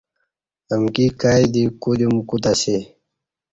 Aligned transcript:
امکی 0.73 1.05
کائی 1.19 1.45
دی 1.53 1.63
کودیوم 1.81 2.15
کوتہ 2.29 2.51
اسی 2.57 2.77